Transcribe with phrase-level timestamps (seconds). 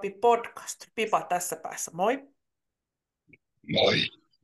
[0.00, 0.86] Papi podcast.
[0.94, 2.22] Pipa tässä päässä, moi.
[3.72, 3.96] Moi,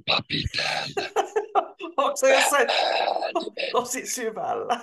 [0.07, 1.11] papi täällä.
[1.97, 2.69] Onko se jossain
[3.73, 4.81] tosi syvällä?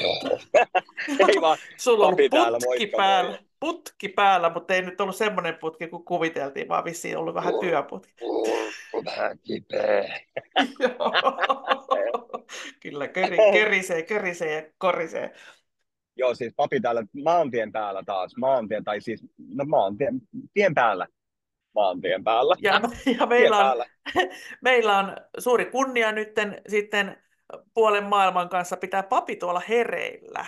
[0.00, 0.38] Joo.
[1.28, 3.40] Ei vaan, Sulla on ollut täällä, putki moikka päällä, moi.
[3.60, 7.60] putki päällä, mutta ei nyt ollut semmoinen putki kuin kuviteltiin, vaan vissiin ollut vähän Joo.
[7.60, 8.12] työputki.
[8.22, 8.48] Uh,
[9.04, 10.20] vähän kipeä.
[10.80, 11.12] Joo.
[12.80, 15.34] Kyllä keri, kerisee, kerisee ja korisee.
[16.20, 18.36] Joo, siis papi täällä maantien päällä taas.
[18.36, 19.24] Maantien, tai siis,
[19.54, 20.20] no maantien,
[20.54, 21.06] tien päällä.
[21.74, 22.54] Maantien päällä.
[22.60, 22.80] Ja,
[23.18, 23.86] ja meillä, on, päällä.
[24.62, 27.22] meillä on suuri kunnia nytten sitten
[27.74, 30.46] puolen maailman kanssa pitää papi tuolla hereillä.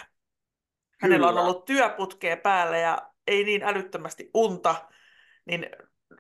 [1.01, 1.43] Hänellä on Kyllä.
[1.43, 4.75] ollut työputkea päällä ja ei niin älyttömästi unta,
[5.45, 5.67] niin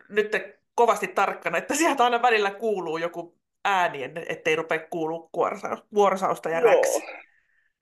[0.09, 0.33] nyt
[0.75, 6.61] kovasti tarkkana, että sieltä aina välillä kuuluu joku ääni, ettei rupea kuulua kuorsa- kuorsausta ja,
[6.61, 6.75] Joo.
[6.75, 7.03] räksi,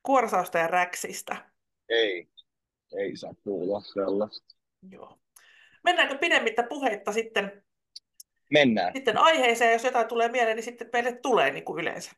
[0.02, 1.49] kuorsausta ja räksistä.
[1.90, 2.28] Ei,
[2.98, 4.56] ei saa kuulla sellaista.
[4.90, 5.18] Joo.
[5.84, 7.62] Mennäänkö pidemmittä puheitta sitten,
[8.50, 8.92] Mennään.
[8.92, 12.12] sitten aiheeseen, jos jotain tulee mieleen, niin sitten meille tulee niin kuin yleensä.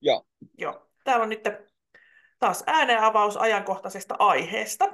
[0.00, 0.26] Joo.
[0.58, 0.90] Joo.
[1.04, 1.40] Täällä on nyt
[2.38, 4.84] taas äänenavaus ajankohtaisesta aiheesta.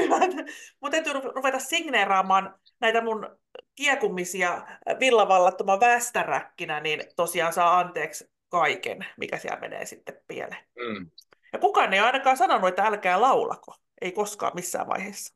[0.80, 3.39] mun täytyy ruveta signeeraamaan näitä mun
[3.75, 4.67] kiekumisia
[5.00, 10.64] villavallattoman västäräkkinä, niin tosiaan saa anteeksi kaiken, mikä siellä menee sitten pieleen.
[10.77, 11.11] Mm.
[11.53, 13.75] Ja kukaan ei ole ainakaan sanonut, että älkää laulako.
[14.00, 15.34] Ei koskaan missään vaiheessa.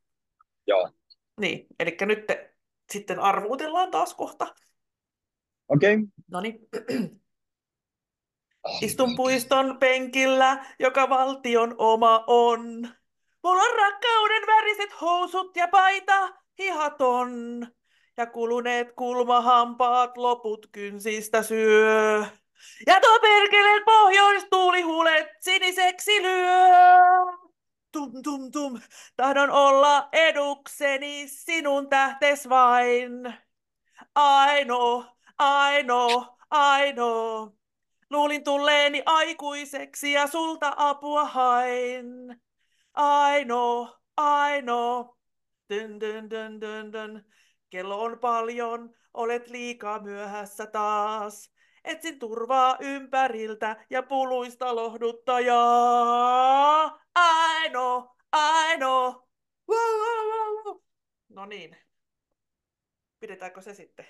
[0.67, 0.91] Joo.
[1.41, 2.55] Niin, eli nyt te,
[2.93, 4.55] sitten arvuutellaan taas kohta.
[5.69, 5.95] Okei.
[5.95, 6.07] Okay.
[6.31, 6.59] No niin.
[8.83, 12.89] Istun puiston penkillä, joka valtion oma on.
[13.43, 17.67] Mulla on rakkauden väriset housut ja paita, hihaton.
[18.17, 22.27] Ja kuluneet kulmahampaat loput kynsistä syö.
[22.87, 23.85] Ja tuo perkeleen
[24.83, 26.57] huulet siniseksi lyö.
[27.93, 28.81] Tum tum tum,
[29.17, 33.35] tahdon olla edukseni sinun tähtes vain.
[34.15, 35.07] Aino,
[35.39, 37.53] aino, aino.
[38.11, 42.07] Luulin tulleeni aikuiseksi ja sulta apua hain.
[42.95, 45.17] Aino, aino.
[45.71, 47.25] Dun, dun, dun, dun, dun.
[47.71, 51.56] Kello on paljon, olet liikaa myöhässä taas.
[51.87, 57.01] Etsin turvaa ympäriltä ja puluista lohduttajaa.
[57.15, 59.27] Aino, aino.
[59.69, 60.81] Wow, wow, wow, wow.
[61.29, 61.77] No niin.
[63.21, 64.07] Pidetäänkö se sitten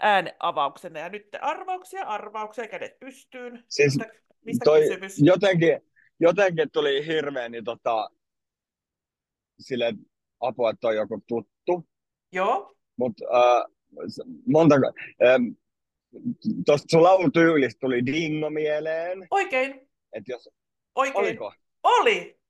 [0.00, 0.98] ääneavauksena?
[0.98, 3.64] Ja nyt arvauksia, arvauksia, kädet pystyyn.
[3.68, 4.12] Siis Mistä,
[4.44, 5.18] mistä toi kysymys?
[5.18, 5.80] jotenkin,
[6.20, 8.10] jotenkin tuli hirveän niin tota,
[9.60, 9.94] sille
[10.40, 11.88] apua, että on joku tuttu,
[12.32, 13.64] Joo, mutta äh,
[14.46, 14.74] monta,
[15.26, 15.44] ähm,
[16.66, 20.48] tuosta sun laulutyylistä tuli dingo mieleen, oikein, että jos,
[20.94, 21.16] oikein.
[21.24, 21.52] oliko?
[21.82, 22.40] Oli.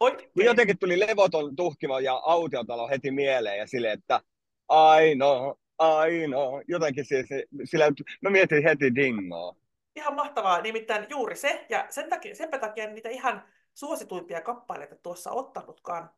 [0.00, 0.30] Oikein.
[0.36, 4.20] Jotenkin tuli levoton tuhkima ja autiotalo heti mieleen ja silleen, että
[4.68, 7.26] aino, aino, jotenkin siis,
[7.64, 7.92] sillä,
[8.22, 9.56] mä mietin heti dingoa.
[9.96, 15.30] Ihan mahtavaa, nimittäin juuri se, ja sen takia, senpä takia niitä ihan suosituimpia kappaleita tuossa
[15.30, 16.10] ottanutkaan,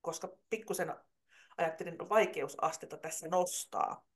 [0.00, 0.94] koska pikkusen
[1.58, 4.06] ajattelin vaikeusastetta tässä nostaa.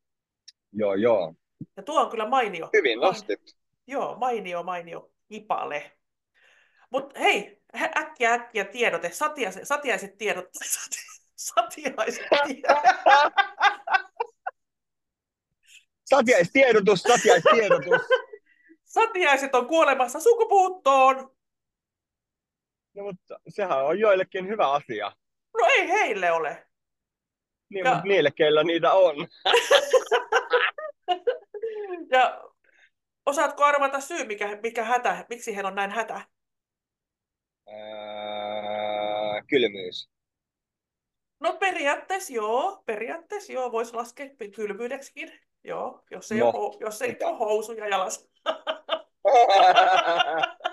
[0.73, 1.35] Joo, joo.
[1.77, 2.71] Ja tuo on kyllä mainio.
[2.73, 3.41] Hyvin nostit.
[3.87, 5.93] Joo, mainio, mainio kipale.
[6.91, 7.63] Mutta hei,
[7.97, 12.83] äkkiä äkkiä tiedote, satiaiset, satiaiset tiedot, sati- satiaiset tiedot.
[16.05, 18.01] Satiaistiedotus, satiaistiedotus.
[18.85, 21.17] Satiaiset on kuolemassa sukupuuttoon.
[22.95, 25.13] No, mutta sehän on joillekin hyvä asia.
[25.61, 26.67] No ei heille ole.
[27.69, 29.17] Niin, Ja- mutta niille, keillä niitä on.
[32.11, 32.45] Ja
[33.27, 36.21] osaatko arvata syy, mikä, mikä hätä, miksi heillä on näin hätä?
[37.69, 40.09] Ää, kylmyys.
[41.41, 45.33] No periaatteessa joo, periaatteessa joo, voisi laskea kylmyydeksikin.
[45.65, 47.29] Joo, jos ei, No, ole, jos ei mitä?
[47.29, 48.29] ole housuja jalassa.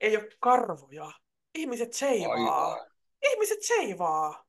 [0.00, 1.12] Ei ole karvoja.
[1.54, 2.72] Ihmiset seivaa.
[2.72, 2.86] Aivan.
[3.32, 4.44] Ihmiset seivaa.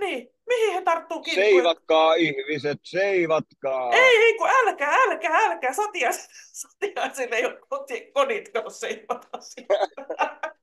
[0.00, 1.42] Niin, mihin he tarttuu kiinni?
[1.42, 3.92] kun- Seivatkaa ihmiset, seivatkaa.
[3.92, 5.72] Ei, ei, kun älkää, älkää, älkää.
[5.72, 9.42] Satiais, satiaisille ei ole koti, kodit, jos seivataan.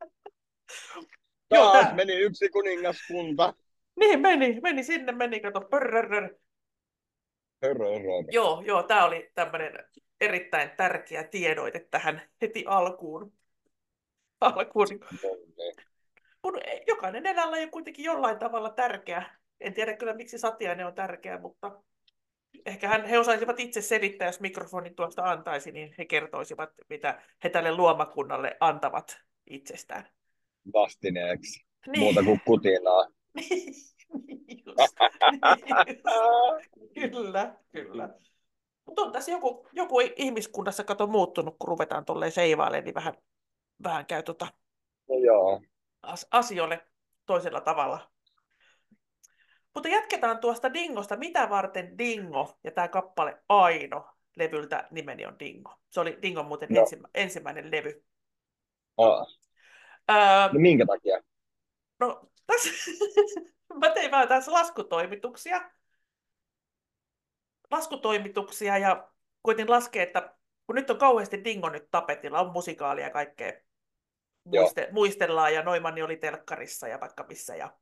[1.52, 3.54] Joo, Taas tää- meni yksi kuningaskunta.
[3.96, 6.30] Niin, meni, meni sinne, meni, kato, pörrörrör.
[8.32, 9.86] Joo, joo, tämä oli tämmöinen
[10.22, 13.34] erittäin tärkeä tiedoite tähän heti alkuun.
[14.42, 14.88] alkuun.
[16.42, 16.58] Kun
[16.88, 19.24] jokainen eläinlaji on kuitenkin jollain tavalla tärkeä.
[19.60, 21.82] En tiedä kyllä, miksi satiainen on tärkeä, mutta
[22.66, 27.50] ehkä hän, he osaisivat itse selittää, jos mikrofonin tuosta antaisi, niin he kertoisivat, mitä he
[27.50, 29.18] tälle luomakunnalle antavat
[29.50, 30.08] itsestään.
[30.74, 31.66] Vastineeksi.
[31.88, 32.00] Niin.
[32.00, 33.08] Muuta kuin kutinaa.
[33.36, 33.96] Niin just,
[34.28, 34.94] niin just.
[37.12, 38.10] Kyllä, kyllä.
[38.86, 43.14] Mutta on tässä joku, joku ihmiskunnassa kato muuttunut, kun ruvetaan tolleen seivailemaan, niin vähän,
[43.84, 44.48] vähän käy tota
[45.10, 45.62] No joo.
[46.02, 46.88] as- asioille
[47.26, 48.12] toisella tavalla.
[49.76, 51.18] Mutta jatketaan tuosta Dingosta.
[51.18, 55.76] Mitä varten Dingo ja tämä kappale Aino levyltä nimeni on Dingo.
[55.90, 56.82] Se oli Dingon muuten No.
[56.82, 58.04] ensimmä, ensimmäinen levy.
[58.98, 59.28] Ah.
[60.12, 61.22] Öö, No minkä takia?
[62.00, 62.70] no, tässä,
[63.80, 65.72] mä tein vähän tässä laskutoimituksia.
[67.72, 69.10] Laskutoimituksia ja
[69.42, 70.36] koitin laskea, että
[70.68, 73.54] kun nyt on kauheasti Dingo nyt tapetilla, on musikaalia ja kaikkea.
[74.44, 77.56] Muiste, muistellaan ja Noimanni oli telkkarissa ja vaikka missä.
[77.56, 77.78] Ja...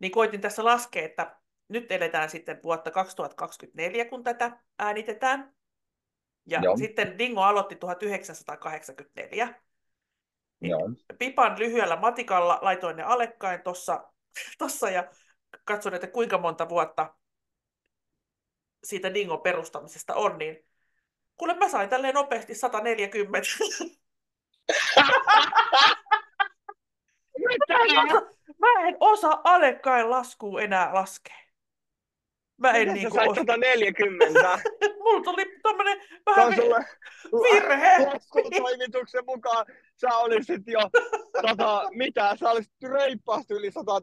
[0.00, 1.36] Niin koitin tässä laskea, että
[1.68, 5.54] nyt eletään sitten vuotta 2024, kun tätä äänitetään.
[6.46, 6.76] Ja Joo.
[6.76, 9.60] sitten Dingo aloitti 1984.
[10.60, 10.90] Niin Joo.
[11.18, 14.12] Pipan lyhyellä matikalla laitoin ne alekkain tuossa
[14.58, 15.10] tossa ja
[15.64, 17.14] katson, että kuinka monta vuotta
[18.84, 20.66] siitä Dingon perustamisesta on, niin
[21.36, 23.48] kuule mä sain tälleen nopeasti 140.
[28.80, 31.36] mä en osaa alekkain laskua enää laskea.
[32.56, 33.44] Mä en Miten niinku sä sait osaa.
[33.44, 34.58] 140?
[35.04, 36.84] Mulla tuli tommonen vähän vi- sulle
[37.52, 38.06] virhe.
[38.06, 39.66] laskutoimituksen mukaan.
[40.00, 40.80] Sä olisit jo
[41.42, 42.36] sata, mitä?
[42.36, 44.00] Sä olisit reippaasti yli sata.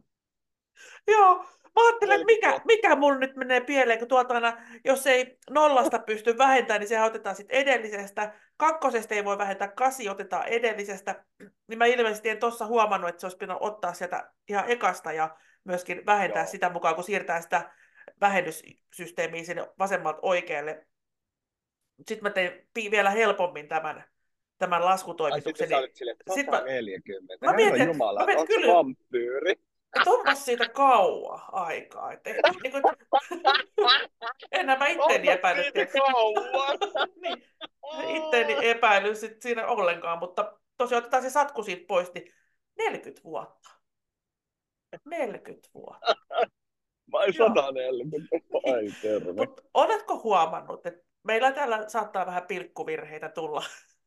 [1.07, 1.45] Joo,
[1.81, 5.37] mä ajattelen, että mikä, 40 mikä mulla nyt menee pieleen, kun tuolta aina, jos ei
[5.49, 8.33] nollasta pysty vähentämään, niin sehän otetaan sitten edellisestä.
[8.57, 11.25] Kakkosesta ei voi vähentää, kasi otetaan edellisestä.
[11.67, 15.37] Niin mä ilmeisesti en tuossa huomannut, että se olisi pitänyt ottaa sieltä ihan ekasta ja
[15.63, 16.51] myöskin vähentää Joo.
[16.51, 17.71] sitä mukaan, kun siirtää sitä
[18.21, 20.87] vähennyssysteemiä sinne vasemmalta oikealle.
[22.07, 24.03] Sitten mä tein vielä helpommin tämän,
[24.57, 25.67] tämän Ai laskutoimituksen.
[25.67, 25.95] sitten sä olit
[26.35, 27.45] Sit mä- 140.
[27.45, 29.53] mä mietin, Herra Jumala, mä mietin, onko se kyllä- vampyyri?
[29.97, 32.11] Että onpas siitä kauan aikaa.
[32.11, 32.29] Että,
[32.63, 32.83] niin kuin,
[34.51, 35.97] enää mä tiedätkö?
[35.97, 36.77] kauan?
[37.21, 37.43] niin,
[38.15, 42.33] itteeni epäily sit siinä ollenkaan, mutta tosiaan otetaan se satku siitä pois, niin
[42.77, 43.69] 40 vuotta.
[45.05, 46.15] 40 vuotta.
[47.11, 47.47] Vai Joo.
[47.47, 48.27] 140?
[48.73, 49.33] Ai terve.
[49.33, 53.63] Mutta oletko huomannut, että meillä täällä saattaa vähän pilkkuvirheitä tulla,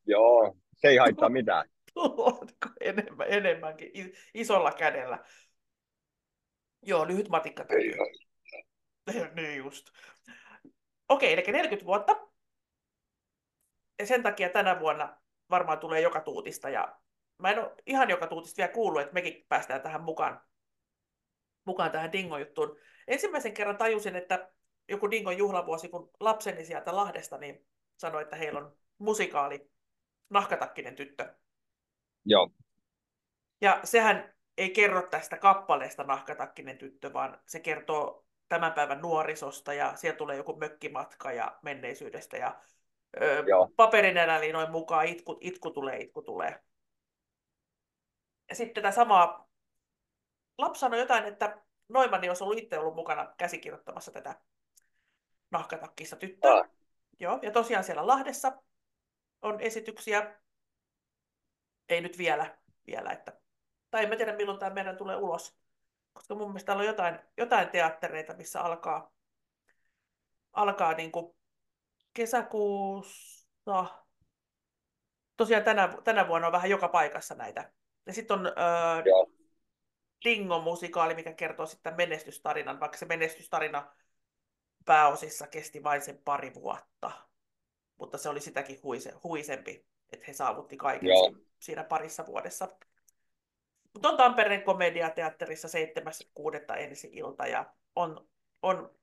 [0.06, 1.68] Joo, se ei haittaa mitään.
[1.94, 2.38] tulla
[2.80, 3.90] enemmän, enemmänkin
[4.34, 5.18] isolla kädellä.
[6.82, 7.64] Joo, lyhyt matikka
[9.36, 9.90] niin just.
[11.08, 12.28] Okei, eli 40 vuotta.
[13.98, 16.68] Ja sen takia tänä vuonna varmaan tulee joka tuutista.
[16.68, 17.00] Ja
[17.38, 20.40] mä en ole ihan joka tuutista vielä kuullut, että mekin päästään tähän mukaan,
[21.64, 22.78] mukaan tähän Dingo-juttuun.
[23.08, 24.52] Ensimmäisen kerran tajusin, että
[24.88, 27.66] joku Dingon juhlavuosi, kun lapseni sieltä Lahdesta, niin
[27.96, 29.70] sanoi, että heillä on musikaali
[30.30, 31.34] Nahkatakkinen tyttö.
[32.24, 32.50] Joo,
[33.60, 39.96] Ja sehän ei kerro tästä kappaleesta Nahkatakkinen tyttö, vaan se kertoo tämän päivän nuorisosta ja
[39.96, 42.60] siellä tulee joku mökkimatka ja menneisyydestä ja
[43.22, 43.70] ö, Joo.
[43.76, 46.62] paperinenäli noin mukaan itku, itku tulee, itku tulee.
[48.48, 49.48] Ja sitten tätä samaa,
[50.58, 54.40] lapsi sanoi jotain, että Noimanni olisi ollut itse ollut mukana käsikirjoittamassa tätä
[55.50, 56.60] nahkatakkista tyttöä.
[56.60, 56.70] Ah.
[57.20, 58.62] Joo, ja tosiaan siellä Lahdessa
[59.42, 60.40] on esityksiä.
[61.88, 63.40] Ei nyt vielä, vielä että...
[63.90, 65.56] tai en mä tiedä milloin tämä meidän tulee ulos.
[66.12, 69.12] Koska mun mielestä täällä on jotain, jotain teattereita, missä alkaa,
[70.52, 71.36] alkaa niin kuin
[72.12, 73.84] kesäkuussa.
[75.36, 77.72] Tosiaan tänä, tänä vuonna on vähän joka paikassa näitä.
[78.06, 78.52] Ja sitten on öö,
[79.04, 79.26] Joo.
[80.24, 83.94] Dingo-musikaali, mikä kertoo sitten menestystarinan, vaikka se menestystarina
[84.84, 87.12] pääosissa kesti vain sen pari vuotta.
[87.98, 91.24] Mutta se oli sitäkin huise, huisempi, että he saavutti kaiken Joo.
[91.24, 92.68] siinä, siinä parissa vuodessa.
[93.92, 96.78] Mutta on Tampereen komediateatterissa 7.6.
[96.78, 98.28] ensi ilta ja on,
[98.62, 98.98] on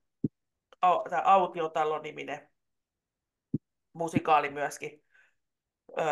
[0.82, 2.48] au, tämä Autiotalo-niminen
[3.92, 5.04] musikaali myöskin
[5.98, 6.02] ö,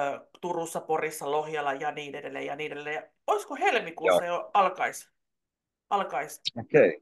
[0.41, 2.95] Turussa, Porissa, Lohjalla ja niin edelleen ja niin edelleen.
[2.95, 5.09] Ja olisiko helmikuussa jo alkaisi?
[5.91, 6.41] Alkais.
[6.59, 6.89] okei.
[6.89, 7.01] Okay.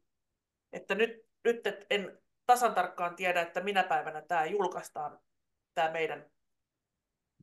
[0.72, 1.10] Että nyt,
[1.44, 5.20] nyt et en tasan tarkkaan tiedä, että minä päivänä tämä julkaistaan,
[5.74, 6.30] tämä meidän,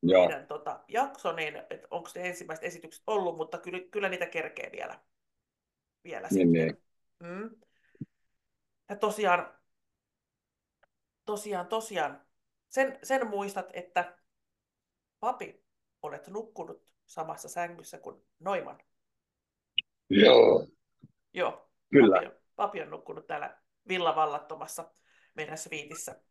[0.04, 1.54] Joo, meidän tota, jakso, niin
[1.92, 5.00] onko ne ensimmäiset esitykset ollut, mutta kyllä, kyllä niitä kerkee vielä.
[6.04, 6.52] vielä Niin, sitten.
[6.52, 6.84] niin.
[7.20, 7.50] Mm.
[8.90, 9.58] Ja tosiaan,
[11.26, 12.26] tosiaan, tosiaan,
[12.70, 14.18] sen, sen muistat, että
[15.20, 15.64] papi,
[16.02, 18.80] olet nukkunut samassa sängyssä kuin Noiman.
[20.10, 20.68] Joo,
[21.34, 22.16] Joo, kyllä.
[22.16, 24.92] Papi on, papi on nukkunut täällä villavallattomassa
[25.34, 26.22] meidän sviitissä.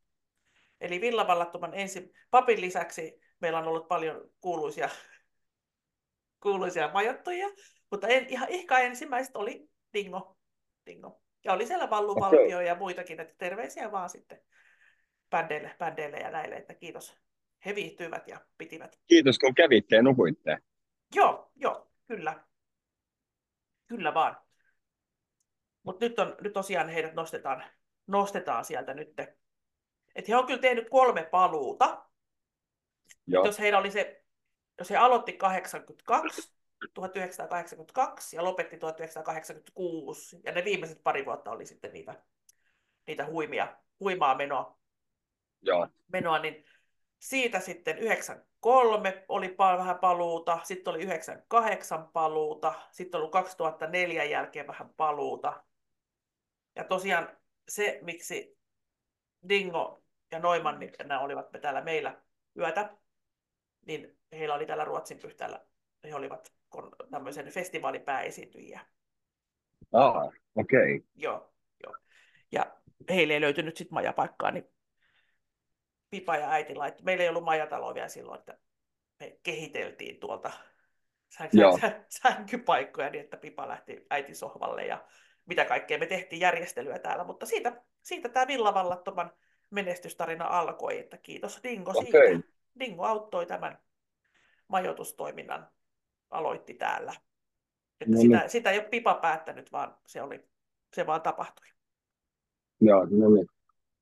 [0.80, 4.88] Eli Villavallattoman ensi, papin lisäksi meillä on ollut paljon kuuluisia,
[6.42, 7.49] kuuluisia majoittajia,
[7.90, 10.37] mutta en, ihan ehkä ensimmäiset oli Dingo.
[10.87, 11.23] Dingo.
[11.44, 12.64] Ja oli siellä Valluvaltio okay.
[12.64, 14.40] ja muitakin, että terveisiä vaan sitten
[15.30, 17.16] bändeille, bändeille ja näille, että kiitos.
[17.66, 19.00] He viihtyivät ja pitivät.
[19.06, 20.59] Kiitos kun kävitte ja nukuitte.
[21.14, 22.44] Joo, joo, kyllä.
[23.87, 24.37] Kyllä vaan.
[25.82, 27.64] Mutta nyt, on, nyt tosiaan heidät nostetaan,
[28.06, 29.09] nostetaan sieltä nyt.
[30.14, 32.09] Et he on kyllä tehnyt kolme paluuta.
[33.30, 33.46] Joo.
[33.46, 34.25] Jos heillä oli se,
[34.78, 36.52] jos he aloitti 82,
[36.94, 42.22] 1982 ja lopetti 1986, ja ne viimeiset pari vuotta oli sitten niitä,
[43.06, 44.78] niitä huimia, huimaa menoa,
[45.62, 45.88] Joo.
[46.12, 46.64] menoa, niin
[47.18, 54.90] siitä sitten 93 oli vähän paluuta, sitten oli 98 paluuta, sitten oli 2004 jälkeen vähän
[54.96, 55.64] paluuta.
[56.76, 57.37] Ja tosiaan
[57.68, 58.58] se, miksi
[59.49, 62.22] Dingo ja Noiman, nämä olivat me täällä meillä
[62.58, 62.96] yötä,
[63.87, 65.66] niin heillä oli täällä Ruotsin pyhtäällä,
[66.04, 66.52] he olivat
[67.10, 68.80] tämmöisen festivaalin pääesiintyjiä.
[69.92, 70.96] Ah, okei.
[70.96, 71.08] Okay.
[71.14, 71.52] Joo,
[71.84, 71.96] joo.
[72.52, 72.76] Ja
[73.08, 74.64] heille ei löytynyt sitten majapaikkaa, niin
[76.10, 77.04] Pipa ja äiti laittoi.
[77.04, 78.58] Meillä ei ollut majataloa vielä silloin, että
[79.20, 80.50] me kehiteltiin tuolta
[82.08, 85.04] sänkypaikkoja niin, että Pipa lähti äiti sohvalle ja
[85.46, 89.32] mitä kaikkea me tehtiin järjestelyä täällä, mutta siitä, siitä tämä Villavallattoman
[89.70, 92.04] menestystarina alkoi, että kiitos Dingo okay.
[92.04, 92.49] siitä.
[92.78, 93.78] Dingo auttoi tämän
[94.68, 95.68] majoitustoiminnan,
[96.30, 97.12] aloitti täällä.
[98.00, 98.50] Että no, sitä, niin.
[98.50, 100.48] sitä ei ole Pipa päättänyt, vaan se, oli,
[100.94, 101.66] se vaan tapahtui.
[102.80, 103.46] Joo, no niin.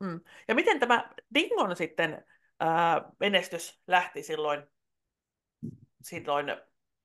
[0.00, 0.20] Mm.
[0.48, 2.24] Ja miten tämä Dingon sitten
[2.60, 4.62] ää, menestys lähti silloin,
[6.02, 6.46] silloin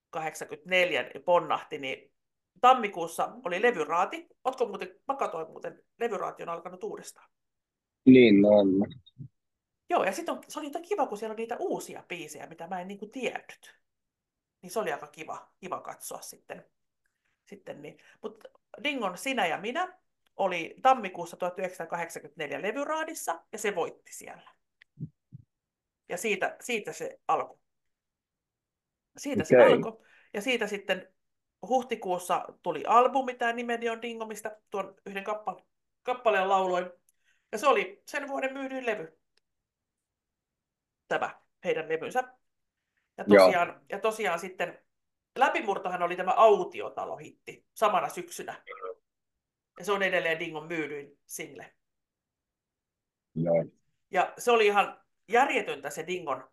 [0.10, 2.12] 84 ponnahti, niin
[2.62, 4.28] tammikuussa oli levyraati.
[4.44, 7.30] Oletko muuten, mä katsoin muuten, levyraati on alkanut uudestaan.
[8.06, 8.68] Niin on.
[9.94, 12.88] Joo, ja sitten se oli kiva, kun siellä on niitä uusia biisejä, mitä mä en
[12.88, 13.80] niin tiennyt.
[14.62, 16.66] Niin se oli aika kiva, kiva katsoa sitten.
[17.46, 17.98] sitten niin.
[18.22, 18.50] Mutta
[18.84, 20.00] Dingon Sinä ja minä
[20.38, 24.52] oli tammikuussa 1984 levyraadissa, ja se voitti siellä.
[26.10, 27.58] Ja siitä, siitä se alkoi.
[29.18, 29.68] Siitä okay.
[29.68, 30.06] se alkoi.
[30.34, 31.14] Ja siitä sitten
[31.68, 35.64] huhtikuussa tuli albumi, tämä nimeni on Dingo, mistä tuon yhden kappale,
[36.04, 36.86] kappaleen lauloin.
[37.52, 39.23] Ja se oli sen vuoden myydyin levy.
[41.14, 42.24] Tämä heidän levynsä.
[43.18, 44.80] Ja tosiaan, ja tosiaan sitten
[45.36, 48.64] läpimurtohan oli tämä autiotalo-hitti samana syksynä.
[49.80, 51.74] Ja se on edelleen Dingon myydyin single.
[53.36, 53.66] Joo.
[54.12, 56.50] Ja se oli ihan järjetöntä se Dingon.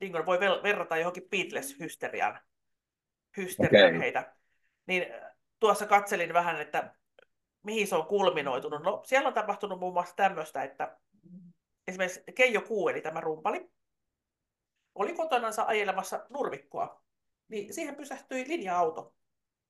[0.00, 2.38] Dingon voi verrata johonkin Beatles-hysteriaan
[3.36, 4.00] hysterian okay.
[4.00, 4.34] heitä.
[4.86, 6.94] Niin äh, tuossa katselin vähän, että
[7.62, 8.82] mihin se on kulminoitunut.
[8.82, 10.98] No, siellä on tapahtunut muun muassa tämmöistä, että
[11.86, 13.70] esimerkiksi Keijo Kuu, eli tämä rumpali,
[14.94, 17.04] oli kotonansa ajelemassa nurmikkoa.
[17.48, 19.14] Niin siihen pysähtyi linja-auto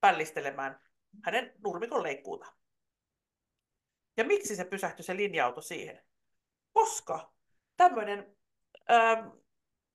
[0.01, 0.79] pällistelemään
[1.23, 2.53] hänen nurmikon leikkuuta.
[4.17, 6.05] Ja miksi se pysähtyi se linja-auto siihen?
[6.73, 7.33] Koska
[7.77, 8.37] tämmöinen
[8.91, 9.27] ähm,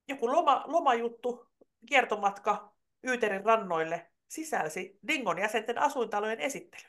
[0.07, 1.51] joku loma, lomajuttu,
[1.85, 2.75] kiertomatka
[3.07, 6.83] Yyterin rannoille sisälsi Dingon jäsenten asuintalojen esittely.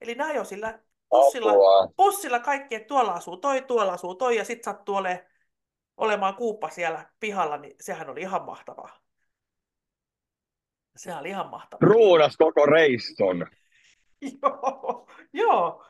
[0.00, 0.82] Eli ne ajoi sillä
[1.22, 1.52] pussilla,
[1.96, 5.26] pussilla kaikki, että tuolla asuu toi, tuolla asuu toi, ja sitten sattuu ole,
[5.96, 9.00] olemaan kuuppa siellä pihalla, niin sehän oli ihan mahtavaa.
[10.96, 11.88] Se oli ihan mahtavaa.
[11.88, 13.46] Ruudas koko reiston.
[14.42, 15.84] joo, joo.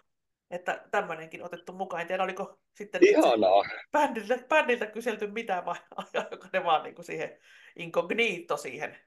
[0.50, 2.00] Että tämmöinenkin otettu mukaan.
[2.00, 3.64] En tiedä, oliko sitten Ihanaa.
[3.92, 5.76] Bändiltä, bändiltä kyselty mitään vai
[6.14, 7.38] ajoiko ne vaan niin kuin siihen
[7.76, 8.98] inkognito siihen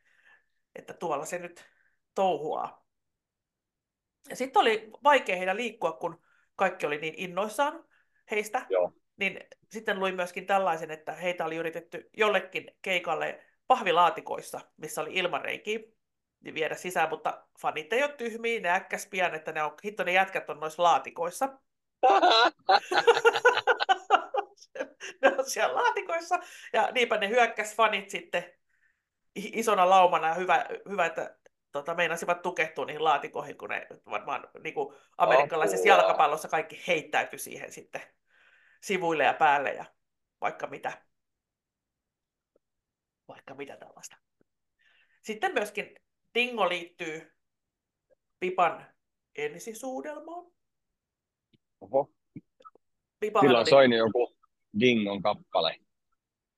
[0.78, 1.66] että tuolla se nyt
[2.16, 2.87] touhuaa.
[4.30, 6.22] Ja sitten oli vaikea heidän liikkua, kun
[6.56, 7.86] kaikki oli niin innoissaan
[8.32, 8.66] heistä.
[8.70, 8.94] Joo.
[9.18, 9.40] Niin
[9.72, 15.80] sitten luin myöskin tällaisen, että heitä oli yritetty jollekin keikalle pahvilaatikoissa, missä oli ilmareikiä,
[16.44, 20.04] niin viedä sisään, mutta fanit ei ole tyhmiä, ne äkkäs pian, että ne on, hitto
[20.04, 21.50] ne jätkät on noissa laatikoissa.
[25.22, 26.40] ne on siellä laatikoissa,
[26.74, 28.54] ja niinpä ne hyökkäs fanit sitten
[29.36, 31.38] isona laumana ja hyvä, hyvä että
[31.80, 36.04] tota, meinasivat tukehtua niihin laatikoihin, kun ne varmaan niin kuin amerikkalaisessa Apua.
[36.04, 38.02] jalkapallossa kaikki heittäytyi siihen sitten
[38.84, 39.86] sivuille ja päälle ja
[40.42, 41.02] vaikka mitä.
[43.28, 44.18] Vaikka mitä tällaista.
[45.22, 45.96] Sitten myöskin
[46.36, 47.34] Dingo liittyy
[48.40, 48.86] Pipan
[49.36, 50.52] ensisuudelmaan.
[51.82, 52.12] Oho.
[53.20, 53.70] Pipahan Silloin oli...
[53.70, 54.38] soini joku
[54.80, 55.80] Dingon kappale.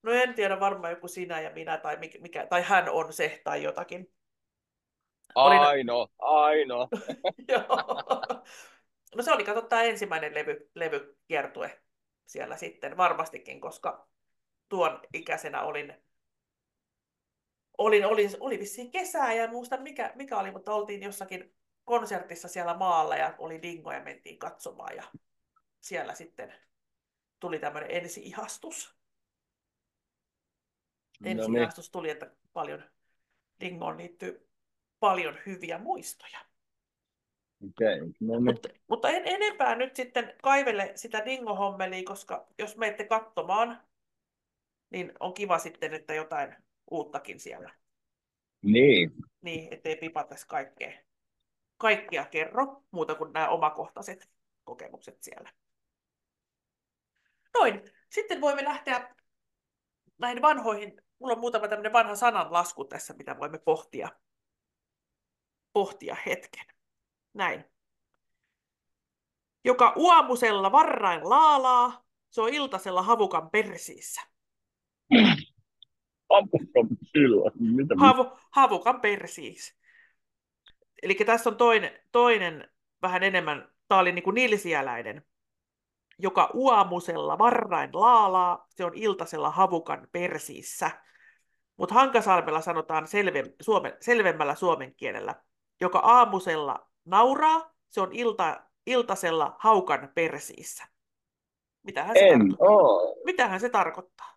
[0.02, 3.62] No en tiedä, varmaan joku sinä ja minä tai, mikä, tai hän on se tai
[3.62, 4.12] jotakin.
[5.34, 6.88] Aino, aino.
[9.16, 11.82] No se oli, kato, tämä ensimmäinen levy, levykiertue.
[12.26, 14.08] siellä sitten varmastikin, koska
[14.68, 15.94] tuon ikäisenä olin,
[17.78, 22.48] olin, olin oli vissiin kesää ja en muista mikä, mikä oli, mutta oltiin jossakin konsertissa
[22.48, 25.04] siellä maalla ja oli dingo ja mentiin katsomaan ja
[25.80, 26.54] siellä sitten
[27.40, 28.96] tuli tämmöinen ensi-ihastus.
[31.20, 31.40] No niin.
[31.40, 32.82] Ensi-ihastus tuli, että paljon
[33.60, 34.49] dingoon liittyy
[35.00, 36.38] paljon hyviä muistoja.
[37.68, 38.44] Okei, no niin.
[38.44, 43.82] Mutta, mutta en enempää nyt sitten kaivele sitä dingohommelia, koska jos menette katsomaan,
[44.90, 46.56] niin on kiva sitten, että jotain
[46.90, 47.74] uuttakin siellä.
[48.62, 50.92] Niin, Niin, ettei pipattaisi kaikkea,
[51.76, 54.30] kaikkia kerro, muuta kuin nämä omakohtaiset
[54.64, 55.50] kokemukset siellä.
[57.54, 57.82] Noin.
[58.10, 59.14] Sitten voimme lähteä
[60.18, 61.02] näihin vanhoihin.
[61.18, 64.08] Mulla on muutama tämmöinen vanha sananlasku tässä, mitä voimme pohtia,
[65.72, 66.64] pohtia hetken.
[67.34, 67.64] Näin.
[69.64, 74.20] Joka uamusella varrain laalaa, se on iltasella havukan persiissä.
[77.12, 77.50] Sillä.
[77.58, 79.78] Mitä Havu, havukan persiis.
[81.02, 82.70] Eli tässä on toinen, toinen
[83.02, 85.24] vähän enemmän, tämä oli niin kuin nilsiäläinen,
[86.18, 90.90] joka uamusella varrain laalaa, se on iltasella havukan persiissä.
[91.76, 95.42] Mutta Hankasalmella sanotaan selve, suomen, selvemmällä suomen kielellä,
[95.80, 100.84] joka aamusella nauraa, se on ilta, iltasella haukan persiissä.
[101.82, 102.68] Mitähän se, En tarkoittaa?
[102.68, 103.16] oo.
[103.24, 104.36] Mitähän se tarkoittaa?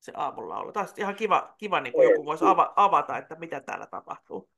[0.00, 0.74] Se aamulla ollut.
[0.74, 4.50] Tämä olisi ihan kiva, kiva niin kuin joku voisi ava, avata, että mitä täällä tapahtuu.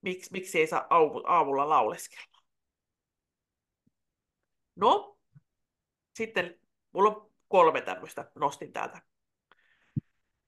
[0.00, 2.42] Miks, miksi ei saa aamu, aamulla lauleskella?
[4.76, 5.18] No,
[6.14, 6.60] sitten
[6.92, 9.02] mulla on kolme tämmöistä, nostin täältä.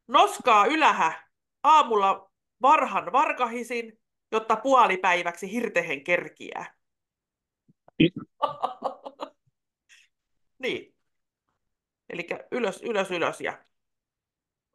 [0.06, 1.28] Noskaa ylähä
[1.62, 2.30] aamulla
[2.62, 4.00] varhan varkahisin,
[4.32, 6.74] jotta puolipäiväksi hirtehen kerkiää.
[10.58, 10.94] niin.
[12.10, 13.64] Eli ylös, ylös, ylös ja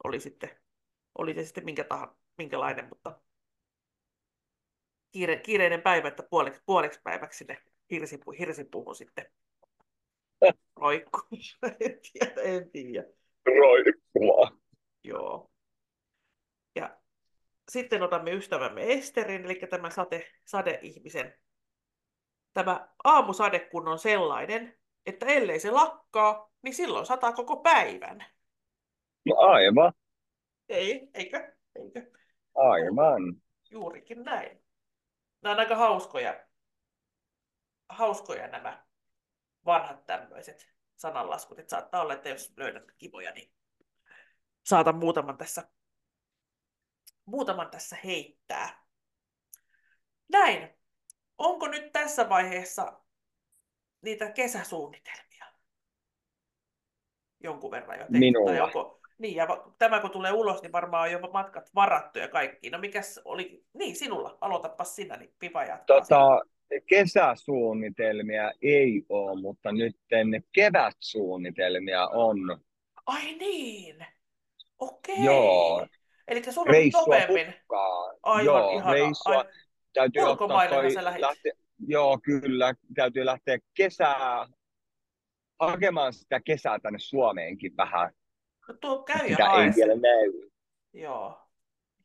[0.04, 0.50] oli sitten,
[1.18, 3.20] oli se sitten minkä tahansa, minkälainen, mutta
[5.12, 7.62] kiire, kiireinen päivä, että puoleksi, puoleksi päiväksi sinne
[7.92, 9.26] hirsipu, hirsipuuhun sitten
[10.76, 11.22] roikkuu.
[11.80, 13.08] en tiedä, en tiedä.
[15.04, 15.53] Joo.
[17.70, 21.34] Sitten otamme ystävämme Esterin, eli tämän sade, sadeihmisen.
[22.54, 28.26] Tämä aamusade kun on sellainen, että ellei se lakkaa, niin silloin sataa koko päivän.
[29.26, 29.94] No aivan,
[30.70, 31.56] Ei, eikö?
[31.76, 32.12] Eikö?
[32.56, 33.42] aivan.
[33.72, 34.64] Juurikin näin.
[35.42, 36.46] Nämä on aika hauskoja,
[37.90, 38.86] hauskoja nämä
[39.66, 41.60] vanhat tämmöiset sananlaskut.
[41.60, 43.52] Että saattaa olla, että jos löydät kivoja, niin
[44.64, 45.70] saatan muutaman tässä,
[47.26, 48.86] muutaman tässä heittää.
[50.32, 50.70] Näin.
[51.38, 53.02] Onko nyt tässä vaiheessa
[54.02, 55.46] niitä kesäsuunnitelmia?
[57.44, 58.20] Jonkun verran jo tehty.
[58.20, 58.64] Minulla.
[58.64, 59.48] Onko, niin, ja
[59.80, 62.70] tämä kun tulee ulos, niin varmaan on jo matkat varattu ja kaikki.
[62.70, 66.02] No mikäs oli, niin sinulla, aloitapas sinä, niin Pipa jatkaa.
[66.02, 66.42] Tota,
[66.86, 69.98] kesäsuunnitelmia ei ole, mutta nyt
[70.52, 72.38] kevätsuunnitelmia on.
[73.06, 74.06] Ai niin,
[74.80, 75.24] okei.
[75.26, 75.88] Joo.
[76.34, 77.54] Eli sulla on nyt Reissua nopeammin.
[78.24, 78.94] Aivan Joo, ihanaa.
[78.94, 79.38] reissua.
[79.38, 79.46] Ai,
[79.94, 81.52] Täytyy ottaa toi lähteä,
[81.88, 82.74] Joo, kyllä.
[82.96, 84.48] Täytyy lähteä kesää,
[85.60, 88.12] hakemaan sitä kesää tänne Suomeenkin vähän.
[88.68, 89.76] no tuo käy Sitä ei se.
[89.76, 90.50] vielä näy.
[90.94, 91.40] Joo,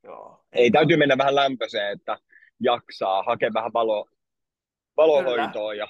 [0.02, 0.44] joo.
[0.52, 2.18] Ei, täytyy mennä vähän lämpöiseen, että
[2.60, 3.22] jaksaa.
[3.22, 4.08] Hakea vähän valo,
[4.96, 5.88] valohoitoa ja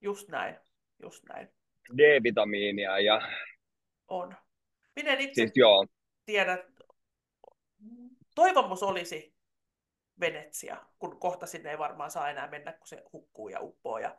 [0.00, 0.56] Just näin,
[1.02, 1.48] just näin.
[1.98, 2.98] D-vitamiinia.
[2.98, 3.20] Ja,
[4.08, 4.36] On.
[4.96, 5.86] Minä itse siis joo,
[6.26, 6.64] tiedä,
[8.40, 9.36] toivomus olisi
[10.20, 13.98] Venetsia, kun kohta sinne ei varmaan saa enää mennä, kun se hukkuu ja uppoo.
[13.98, 14.18] Ja,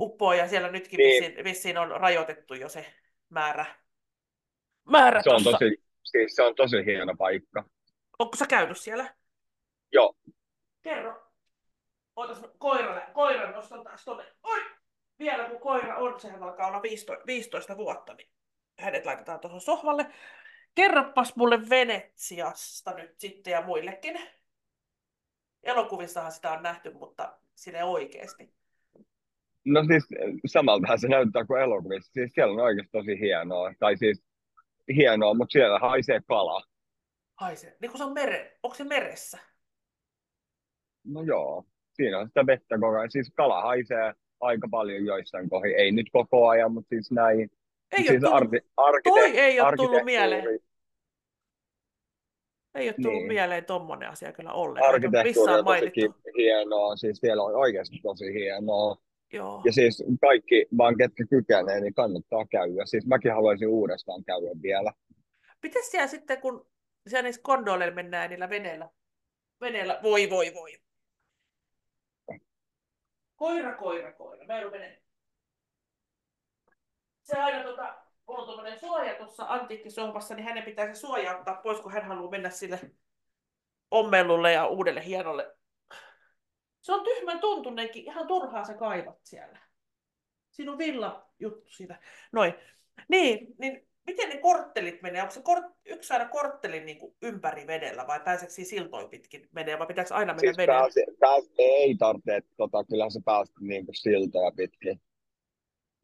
[0.00, 1.24] uppoo ja siellä nytkin Niin.
[1.24, 2.94] vissiin, vissiin on rajoitettu jo se
[3.28, 3.66] määrä.
[4.84, 5.50] määrä se on, tossa.
[5.58, 7.64] tosi, siis se on tosi hieno paikka.
[8.18, 9.14] Onko sä käynyt siellä?
[9.92, 10.16] Joo,
[10.82, 11.32] Kerro.
[12.16, 13.02] Ootas koiralle.
[13.12, 14.24] Koiran nostan taas tonne.
[14.42, 14.60] Oi!
[15.18, 18.30] Vielä kun koira on, sehän alkaa olla 15, 15 vuotta, niin
[18.78, 20.06] hänet laitetaan tuohon sohvalle.
[20.76, 24.18] Kerropas mulle Venetsiasta nyt sitten ja muillekin.
[25.62, 28.54] Elokuvissahan sitä on nähty, mutta sille oikeasti.
[29.64, 30.06] no siis
[30.46, 32.12] samaltahan se näyttää kuin elokuvissa.
[32.12, 33.72] Siis siellä on oikeasti tosi hienoa.
[33.78, 34.24] Tai siis
[34.96, 36.62] hienoa, mutta siellä haisee kala.
[37.34, 37.76] Haise.
[37.80, 39.38] Niin kun se on mere, onko se meressä?
[41.04, 43.10] No joo, siinä on sitä vettä koko ajan.
[43.10, 45.76] Siis kala haisee aika paljon joissain kohdin.
[45.76, 47.50] Ei nyt koko ajan, mutta siis näin.
[47.92, 50.44] Ei siis ole tullut, arki, arkite, toi ei ole tullut mieleen.
[52.74, 53.28] Ei ole tullut Niin.
[53.28, 54.94] mieleen tommonen asia kyllä ollenkaan.
[54.94, 55.92] Arkkitehtuuri on tosi
[56.36, 56.96] hienoa.
[56.96, 58.96] Siis siellä on oikeasti tosi hienoa.
[59.32, 59.62] Joo.
[59.64, 62.86] Ja siis kaikki vaan ketkä kykenee, niin kannattaa käydä.
[62.86, 64.92] Siis mäkin haluaisin uudestaan käydä vielä.
[65.62, 66.66] Miten siellä sitten, kun
[67.06, 68.90] siellä niissä kondoleilla mennään niillä veneillä?
[69.60, 70.72] Veneellä, voi voi voi.
[73.36, 74.46] Koira, koira, koira.
[74.46, 75.02] Meillä on vene.
[77.26, 77.94] Se aina tota,
[78.26, 82.30] on tuommoinen suoja tuossa antiikkisohvassa, niin hänen pitää se suoja ottaa pois, kun hän haluaa
[82.30, 82.80] mennä sille
[83.90, 85.56] ommellulle ja uudelle hienolle.
[86.80, 89.58] Se on tyhmän tuntuneenkin, ihan turhaa sä kaivat siellä.
[90.50, 92.00] Siinä on villa juttu siitä.
[92.32, 92.54] Noin.
[93.08, 95.22] Niin, niin miten ne korttelit menee?
[95.22, 99.48] Onko se kort, yksi aina kortteli niin kuin ympäri vedellä vai pääseekö siinä siltoja pitkin
[99.52, 100.80] menee vai pitääkö aina mennä Siis vedellä?
[100.80, 105.00] pääsi, pääsi, ei tarvitse, tota, kyllähän se pääsi niin kuin siltoja pitkin.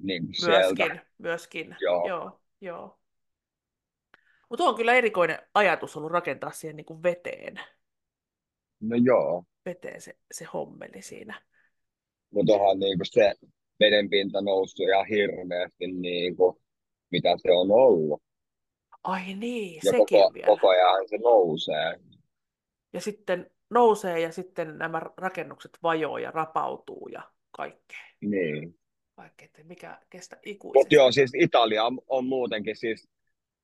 [0.03, 0.85] Niin sieltä.
[0.85, 1.77] Myöskin, myöskin.
[1.81, 2.09] Joo.
[2.09, 2.99] joo, joo.
[4.51, 7.61] Mutta on kyllä erikoinen ajatus ollut rakentaa siihen niin kuin veteen,
[8.81, 11.43] No joo, veteen se, se hommeli siinä.
[12.31, 13.35] mutta onhan niin kuin se
[13.81, 16.57] vedenpinta noussut ihan hirveästi, niin kuin,
[17.11, 18.23] mitä se on ollut.
[19.05, 20.47] Ai niin, Ja sekin koko, vielä.
[20.47, 21.95] koko ajan se nousee.
[22.93, 27.99] Ja sitten nousee ja sitten nämä rakennukset vajoo ja rapautuu ja kaikkea.
[28.21, 28.79] Niin.
[29.17, 30.95] Kaikkea, että mikä kestä Mutta ikuisesti.
[30.95, 33.09] joo, siis Italia on, on muutenkin siis,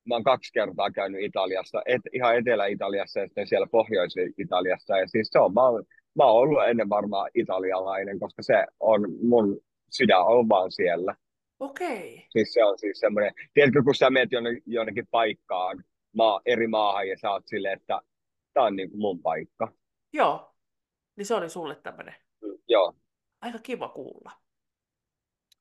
[0.04, 4.98] mä oon kaksi kertaa käynyt Italiassa, et, ihan Etelä-Italiassa ja sitten siellä Pohjois-Italiassa.
[4.98, 5.84] Ja siis se on, mä oon,
[6.16, 11.14] mä oon ollut ennen varmaan italialainen, koska se on mun sydän on vaan siellä.
[11.60, 12.26] Okei.
[12.30, 15.84] Siis se on siis semmoinen, tiedätkö, kun sä menet jonne, jonnekin paikkaan,
[16.16, 18.00] maa, eri maahan ja sä oot silleen, että
[18.54, 19.72] tää on niin kuin mun paikka.
[20.12, 20.54] Joo.
[21.16, 22.14] Niin se oli sulle tämmöinen.
[22.42, 22.94] Mm, Joo,
[23.40, 24.30] Aika kiva kuulla.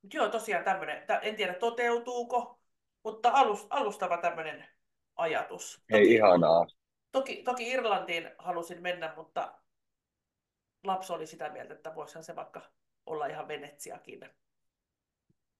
[0.01, 2.60] Mut joo, tosiaan tämmöinen, en tiedä toteutuuko,
[3.03, 4.67] mutta alus, alustava tämmöinen
[5.15, 5.83] ajatus.
[5.91, 6.67] hei ihanaa.
[7.12, 9.53] Toki, toki Irlantiin halusin mennä, mutta
[10.83, 12.62] lapsi oli sitä mieltä, että voisihan se vaikka
[13.05, 14.29] olla ihan Venetsiakin.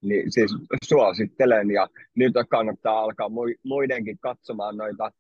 [0.02, 0.52] Niin, siis
[0.84, 5.12] suosittelen ja nyt kannattaa alkaa mui- muidenkin katsomaan noita.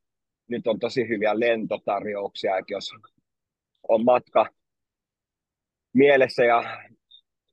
[0.47, 2.91] Nyt on tosi hyviä lentotarjouksia, että jos
[3.87, 4.45] on matka
[5.93, 6.87] mielessä ja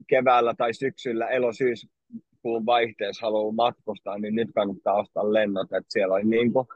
[0.07, 5.73] keväällä tai syksyllä elosyyskuun vaihteessa haluaa matkustaa, niin nyt kannattaa ostaa lennot.
[5.73, 6.67] Että siellä on niin kuin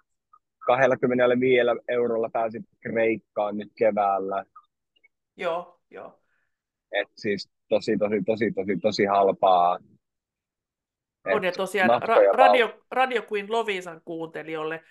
[0.59, 4.45] 25 eurolla pääsit Kreikkaan nyt keväällä.
[5.37, 6.21] Joo, joo.
[6.93, 9.79] Et siis tosi, tosi, tosi, tosi, tosi halpaa.
[11.27, 14.85] On ja Et tosiaan ra- Radio, Radio Queen Lovisan kuuntelijoille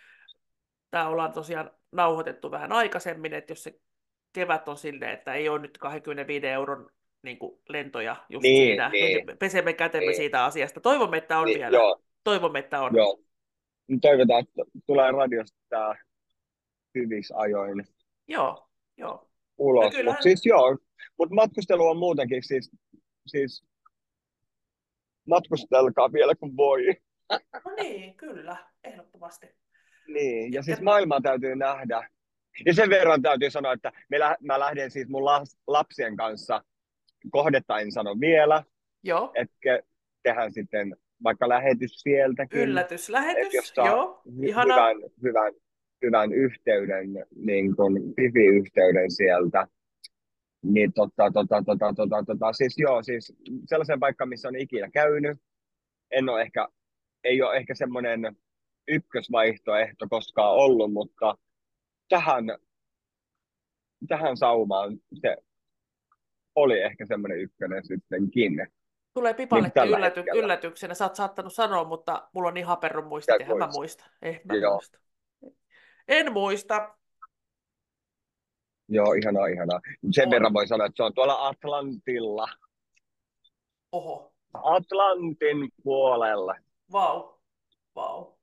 [0.91, 3.79] tämä ollaan tosiaan nauhoitettu vähän aikaisemmin, että jos se
[4.33, 6.89] kevät on silleen, että ei ole nyt 25 euron
[7.23, 9.27] niin kuin lentoja just Niin, siinä, niin.
[9.27, 10.15] niin pesemme kätemme Niin.
[10.15, 10.79] siitä asiasta.
[10.79, 11.77] Toivomme, että on niin, vielä.
[11.77, 12.95] joo, Toivomme, että on.
[12.95, 13.19] joo.
[13.87, 15.95] Nyt Toivotaan, että tulee radiosta tämä
[16.95, 17.83] hyvissä ajoin
[18.27, 19.11] Joo, joo.
[19.13, 19.27] No
[19.57, 19.91] ulos.
[19.95, 20.77] kyllähän- Mutta siis joo,
[21.17, 22.71] mutta matkustelu on muutenkin siis,
[23.27, 23.63] siis
[25.27, 26.85] matkustelkaa vielä kun voi.
[27.65, 29.47] No niin, kyllä, ehdottomasti.
[30.07, 32.09] Niin, ja siis maailmaa täytyy nähdä.
[32.65, 36.63] Ja sen verran täytyy sanoa, että me lä- mä lähden siis mun las- lapsien kanssa,
[37.31, 38.63] kohdetta en sano vielä,
[39.03, 39.79] Joo, että
[40.23, 42.59] tehdään sitten vaikka lähetys sieltäkin.
[42.59, 44.73] yllätyslähetys, Et jos saa joo, hy- ihana.
[44.73, 45.53] hyvän, hyvän,
[46.05, 49.67] hyvän yhteyden, niin kuin wifi-yhteyden sieltä.
[50.63, 53.33] Niin tota, tota, tota, tota, tota, siis joo, siis
[53.65, 55.37] sellaisen paikkaan, missä on ikinä käynyt.
[56.11, 56.67] En ole ehkä,
[57.23, 58.35] ei ole ehkä semmoinen
[58.87, 61.37] ykkösvaihtoehto koskaan ollut, mutta
[62.09, 62.45] tähän,
[64.07, 65.37] tähän saumaan se
[66.57, 68.67] oli ehkä semmoinen ykkönen sittenkin.
[69.13, 70.43] Tulee pipaletti tällä ylläty- hetkellä.
[70.43, 70.93] yllätyksenä.
[70.93, 73.79] Sä oot saattanut sanoa, mutta mulla on niin haperun muistit, Et eihän mä muista.
[73.79, 74.05] muista.
[74.21, 74.73] Eh, mä Joo.
[74.73, 74.99] muista.
[76.07, 76.95] En muista.
[78.89, 79.79] Joo, ihanaa, ihanaa.
[80.11, 80.31] Sen On.
[80.31, 82.47] verran voi sanoa, että se on tuolla Atlantilla.
[83.91, 86.55] Oho, Atlantin puolella.
[86.91, 87.33] vau,
[87.95, 88.33] vau.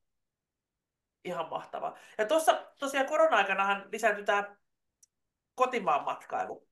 [1.24, 1.98] Ihan mahtavaa.
[2.18, 4.56] Ja tuossa tosiaan korona-aikanahan lisääntyi tämä
[5.54, 6.66] kotimaan matkailu.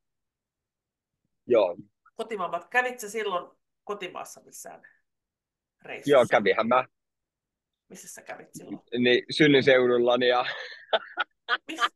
[1.47, 1.77] Joo,
[2.17, 2.69] Kotimaan matka.
[2.69, 4.83] Kävitsä silloin kotimaassa missään
[5.83, 6.11] reissussa?
[6.11, 6.85] joo kävihän mä
[7.89, 8.81] Missä sä kävit silloin?
[8.99, 10.45] niin, synnyseudullani ja
[11.69, 11.89] Missä?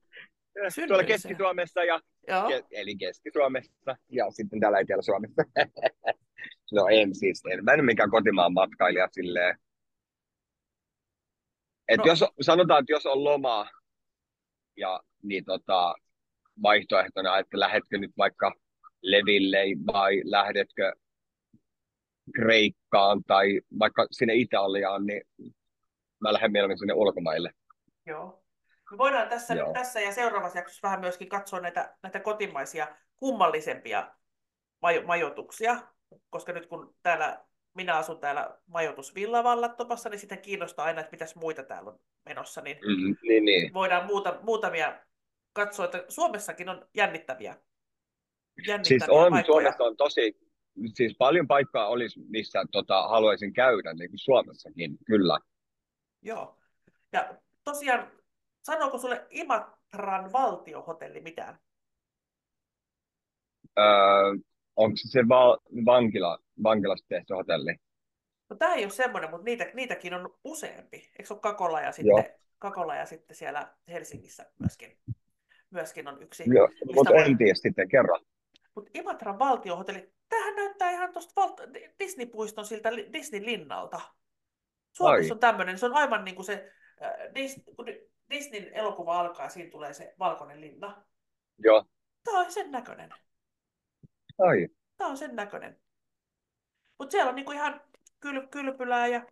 [0.89, 1.05] tuolla.
[1.05, 2.49] Keski-Suomessa, ja, Joo.
[2.49, 5.43] ke, eli Keski-Suomessa ja sitten täällä Etelä-Suomessa.
[6.75, 9.59] no en siis, en mä en mikään kotimaan matkailija silleen.
[11.89, 12.05] Et No.
[12.07, 13.71] jos, sanotaan, että jos on loma
[14.77, 15.95] ja niin tota,
[16.63, 18.53] vaihtoehtona, että lähdetkö nyt vaikka
[19.03, 19.59] leville
[19.93, 20.93] vai lähdetkö
[22.35, 25.23] Kreikkaan tai vaikka sinne Italiaan, niin
[26.21, 27.51] mä lähden mieluummin sinne ulkomaille.
[28.07, 28.43] Joo.
[28.91, 29.67] Me voidaan tässä, Joo.
[29.67, 34.15] nyt, tässä ja seuraavassa jaksossa vähän myöskin katsoa näitä, näitä kotimaisia kummallisempia
[34.83, 35.77] majo, majoituksia.
[36.31, 41.63] koska nyt kun täällä minä asun täällä majoitusvillavallattomassa, niin sitä kiinnostaa aina, että mitäs muita
[41.63, 43.75] täällä on menossa, niin, mm, niin, niin.
[43.75, 45.01] voidaan muuta, muutamia
[45.53, 47.66] katsoa, että Suomessakin on jännittäviä, jännittäviä
[48.83, 49.45] Siis on, paikkoja.
[49.45, 50.37] Suomessa on tosi,
[50.95, 55.39] siis paljon paikkaa olisi, missä tota, haluaisin käydä, niin kuin Suomessakin, kyllä.
[56.23, 56.59] Joo.
[57.13, 58.13] Ja tosiaan,
[58.63, 61.59] sanooko sulle Imatran valtiohotelli mitään?
[63.79, 63.85] Öö,
[64.77, 67.77] onko se se val, vankila, vankilasta tehty hotelli?
[68.51, 70.97] No tämä ei ole semmoinen, mutta niitä, niitäkin on useampi.
[70.97, 72.25] Eikö se ole Kakola ja sitten,
[72.59, 74.99] Kakola ja sitten siellä Helsingissä myöskin,
[75.71, 76.45] myöskin on yksi.
[76.55, 78.21] Joo, mutta voi- en tiedä sitten, kerran.
[78.77, 81.57] Mutta Imatran valtiohotelli, tämähän näyttää ihan tuosta val-
[81.99, 84.01] Disney-puiston siltä li- Disney-linnalta.
[84.93, 85.35] Suomessa Ai.
[85.35, 87.87] on tämmöinen, se on aivan niin kuin se, äh, Dis- kun
[88.31, 91.05] Disneyn elokuva alkaa siinä tulee se valkoinen linna.
[91.59, 91.85] Joo,
[92.25, 93.11] Tämä on sen näköinen.
[94.39, 95.81] ai, Tämä on sen näköinen.
[96.99, 97.81] Mutta siellä on niinku ihan
[98.21, 99.27] kyl, kylpylää ja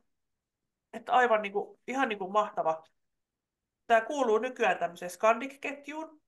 [0.93, 2.85] että aivan niinku, ihan niinku mahtava.
[3.87, 6.24] Tämä kuuluu nykyään tämmöiseen Scandic-ketjuun.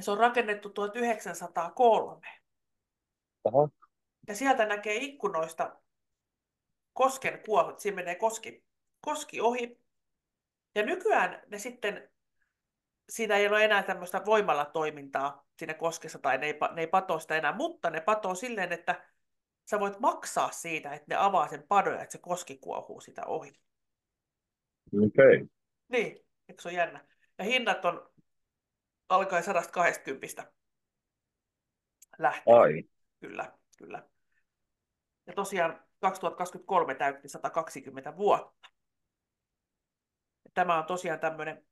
[0.00, 2.26] Se on rakennettu 1903.
[3.44, 3.68] oho,
[4.28, 5.76] Ja sieltä näkee ikkunoista
[6.92, 7.80] kosken kuohut.
[7.80, 8.64] Siinä menee koski,
[9.00, 9.80] koski ohi.
[10.74, 12.10] Ja nykyään ne sitten,
[13.08, 17.18] siinä ei ole enää tämmöistä voimalla toimintaa siinä koskessa, tai ne ei, ne ei patoo
[17.18, 19.06] sitä enää, mutta ne patoo silleen, että
[19.70, 23.26] sä voit maksaa siitä, että ne avaa sen padon ja että se koski kuohuu sitä
[23.26, 23.52] ohi.
[25.04, 25.36] okei.
[25.36, 25.48] Okay.
[25.88, 27.04] Niin, eikö se ole jännä?
[27.38, 28.09] Ja hinnat on
[29.10, 30.52] alkaen 120
[32.18, 32.56] lähtien.
[32.56, 32.82] Ai,
[33.20, 34.08] Kyllä, kyllä.
[35.26, 38.68] Ja tosiaan 2023 täytti 120 vuotta.
[40.44, 41.66] Ja Tämä on tosiaan tämmöinen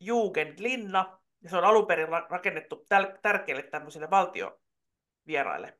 [0.00, 2.86] Jugendlinna, ja se on alun perin ra- rakennettu
[3.22, 5.78] tärkeille tämmöisille valtiovieraille.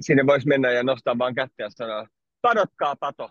[0.00, 2.06] sinne voisi mennä ja nostaa vaan kättä ja sanoa,
[2.40, 3.30] padotkaa pato.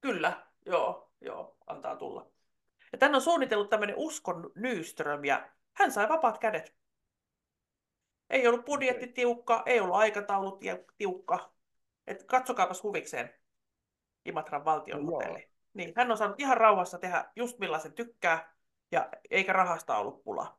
[0.00, 2.37] Kyllä, joo, joo, antaa tulla.
[2.92, 6.74] Ja tän on suunnitellut tämmöinen Uskon Nyström, ja hän sai vapaat kädet.
[8.30, 10.60] Ei ollut budjetti tiukka, ei ollut aikataulu
[10.96, 11.52] tiukka.
[12.06, 13.34] Et katsokaapas huvikseen
[14.24, 15.18] Imatran valtion No.
[15.74, 18.54] Niin, hän on saanut ihan rauhassa tehdä just millaisen tykkää,
[18.92, 20.58] ja eikä rahasta ollut pula.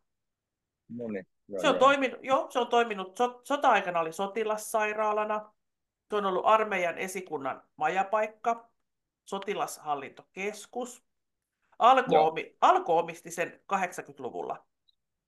[0.90, 1.80] No niin, joo, Se on joo.
[1.80, 5.54] toiminut, joo, se on toiminut, so, sota-aikana oli sotilassairaalana,
[6.10, 8.70] se on ollut armeijan esikunnan majapaikka,
[9.26, 11.09] sotilashallintokeskus.
[11.80, 12.28] Alko, Joo.
[12.28, 14.66] omi, Alko omisti sen 80-luvulla.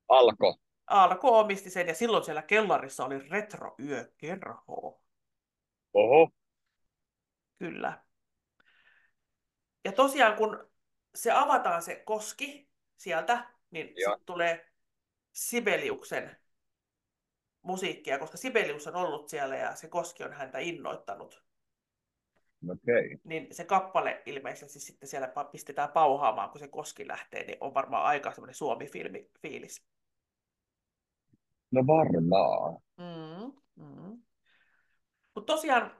[0.08, 0.58] Alko.
[0.88, 5.02] Alko omisti sen ja silloin siellä kellarissa oli retroyökerho.
[5.94, 6.30] Oho,
[7.60, 8.04] Kyllä.
[9.86, 10.70] Ja tosiaan kun
[11.16, 14.72] se avataan se koski sieltä, niin sitten tulee
[15.32, 16.38] Sibeliuksen
[17.62, 21.44] musiikkia, koska Sibelius on ollut siellä ja se koski on häntä innoittanut.
[22.69, 23.17] Okay.
[23.24, 28.06] Niin se kappale ilmeisesti sitten siellä pistetään pauhaamaan, kun se koski lähtee, niin on varmaan
[28.06, 29.86] aika semmoinen Suomi-filmi fiilis.
[31.71, 32.82] No varmaan.
[32.97, 34.21] Mm, mm.
[35.36, 35.97] Mutta tosiaan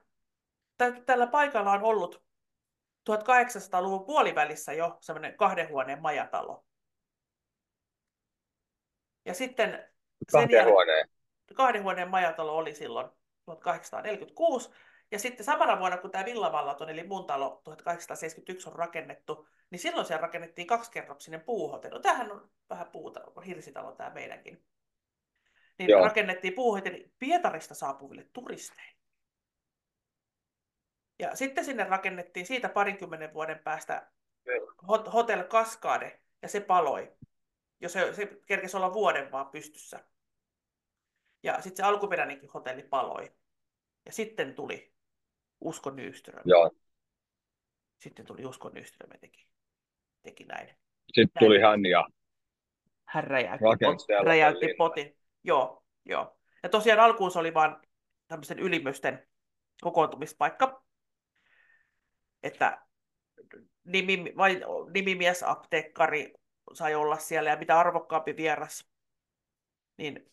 [0.78, 2.24] tä- tällä paikalla on ollut
[3.10, 6.66] 1800-luvun puolivälissä jo semmoinen kahden huoneen majatalo.
[9.26, 9.88] Ja sitten
[10.32, 11.10] jäl- huoneen.
[11.54, 13.10] kahden huoneen majatalo oli silloin
[13.46, 14.70] 1846.
[15.12, 20.06] Ja sitten samana vuonna, kun tämä Villavallaton, eli mun talo 1871 on rakennettu, niin silloin
[20.06, 21.94] siellä rakennettiin kaksikerroksinen puuhotelli.
[21.96, 24.66] No, tämähän on vähän puuta, hirsitalo tämä meidänkin.
[25.80, 26.04] Niin Joo.
[26.04, 28.92] rakennettiin puuhotelli Pietarista saapuville turisteille.
[31.20, 34.12] Ja sitten sinne rakennettiin siitä parinkymmenen vuoden päästä
[34.84, 37.16] hot- Hotel Cascade, ja se paloi.
[37.80, 40.04] Jo se, se kerkesi olla vuoden vaan pystyssä.
[41.44, 43.34] Ja sitten se alkuperäinenkin hotelli paloi.
[44.06, 44.94] Ja sitten tuli
[45.62, 46.44] Usko Nyström.
[46.46, 46.72] Joo.
[48.00, 49.48] Sitten tuli Usko Nyström ja teki,
[50.22, 50.70] teki näin.
[51.14, 52.08] Sitten tuli hän ja
[53.06, 55.18] Hän räjäytti, pot, räjäytti potin.
[55.44, 56.38] Joo, joo.
[56.64, 57.76] Ja tosiaan alkuun se oli vain
[58.28, 59.28] tämmöisten ylimysten
[59.82, 60.84] kokoontumispaikka.
[62.44, 62.86] Että
[63.84, 64.62] nimi, vai,
[64.94, 66.34] nimimies, apteekkari
[66.74, 68.90] sai olla siellä ja mitä arvokkaampi vieras,
[69.98, 70.32] niin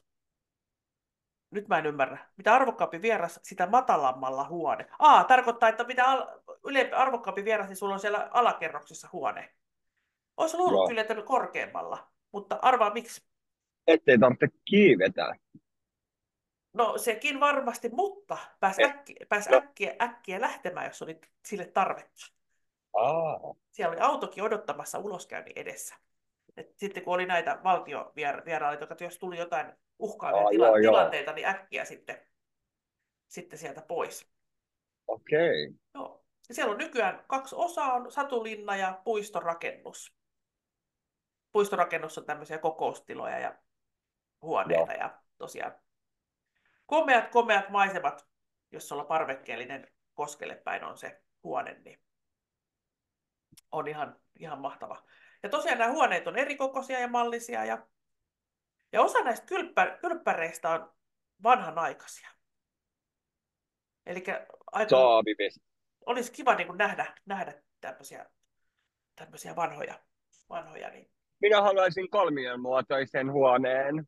[1.50, 2.18] nyt mä en ymmärrä.
[2.36, 4.86] Mitä arvokkaampi vieras, sitä matalammalla huone.
[4.98, 6.26] Aa, tarkoittaa, että mitä al-
[6.64, 9.54] ylempi, arvokkaampi vieras, niin sulla on siellä alakerroksessa huone.
[10.36, 10.88] Olisi luullut Joo.
[10.88, 13.22] kyllä, että korkeammalla, mutta arvaa miksi.
[13.86, 15.34] ettei tarvitse kiivetä.
[16.72, 22.26] No sekin varmasti, mutta pääs, Eh, äkkiä, pääs äkkiä, äkkiä lähtemään, jos oli sille tarvetta.
[22.96, 25.94] Aa, Siellä oli autokin odottamassa uloskäynnin edessä.
[26.58, 30.92] Et sitten kun oli näitä valtiovierailijoita, jotka jos tuli jotain uhkaavia Aa, tila- joo, joo.
[30.92, 32.26] tilanteita, niin äkkiä sitten
[33.28, 34.30] sitten sieltä pois.
[35.06, 35.66] Okei.
[35.66, 35.78] Okay.
[35.94, 36.24] Joo.
[36.48, 40.14] Ja siellä on nykyään kaksi osaa, on satulinna ja puistorakennus.
[41.52, 43.58] Puistorakennus on tämmöisiä kokoustiloja ja
[44.42, 45.00] huoneita Joo.
[45.00, 45.74] ja tosiaan
[46.86, 48.26] komeat, komeat maisemat,
[48.72, 52.02] jos sulla parvekkeellinen koskelle päin on se huone, niin
[53.72, 55.02] on ihan, ihan mahtava.
[55.42, 57.86] Ja tosiaan nämä huoneet on erikokoisia ja mallisia ja,
[58.92, 60.92] ja osa näistä kylppä, kylppäreistä on
[61.42, 62.28] vanhanaikaisia.
[64.06, 64.24] Eli
[64.72, 64.96] aika,
[66.06, 68.26] olisi kiva niin kuin nähdä, nähdä tämmöisiä,
[69.16, 70.00] tämmöisiä vanhoja,
[70.48, 70.90] vanhoja.
[70.90, 71.10] Niin.
[71.40, 74.06] Minä haluaisin kolmion muotoisen huoneen.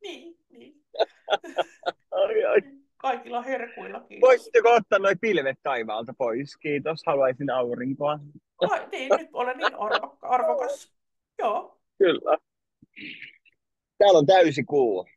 [0.00, 0.74] Niin, niin.
[2.10, 2.85] ai, ai.
[2.96, 4.28] Kaikilla herkuilla, kiitos.
[4.28, 6.56] Voisitteko ottaa noin pilvet taivaalta pois?
[6.56, 8.18] Kiitos, haluaisin aurinkoa.
[8.70, 10.92] Ai, niin, nyt olen niin arvo, arvokas.
[11.38, 11.80] Joo.
[11.98, 12.38] Kyllä.
[13.98, 15.08] Täällä on täysi kuu.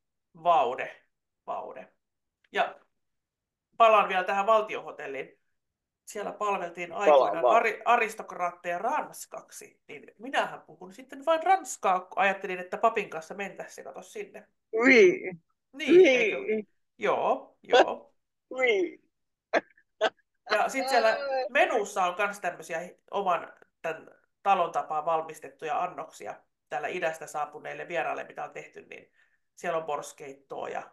[0.44, 0.96] Vaude,
[1.48, 1.88] vaude.
[2.52, 2.80] Ja
[3.78, 5.40] palaan vielä tähän valtiohotelliin.
[6.06, 9.82] Siellä palveltiin aikoinaan ari, aristokraatteja ranskaksi.
[9.88, 14.48] Niin minähän puhun sitten vain ranskaa, kun ajattelin, että papin kanssa mentäisiin kato sinne.
[14.74, 15.32] Oui.
[15.74, 16.68] Niin, oui.
[17.00, 18.14] Joo, joo.
[18.50, 19.02] Oui.
[20.52, 21.18] Ja sitten siellä
[21.50, 22.80] menussa on myös tämmöisiä
[23.12, 24.08] oman tämän
[24.44, 26.36] talon tapaan valmistettuja annoksia
[26.70, 29.12] täällä idästä saapuneille vieraille, mitä on tehty, niin
[29.56, 30.92] siellä on borskeittoa ja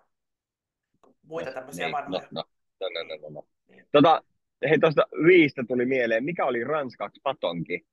[1.22, 2.28] muita tämmöisiä niin, vanhoja.
[2.30, 2.44] No,
[2.80, 3.46] no, no, no, no, no.
[3.68, 3.88] Niin.
[3.92, 4.22] Tota,
[4.68, 7.86] hei, tuosta viistä tuli mieleen, mikä oli ranskaksi patonki?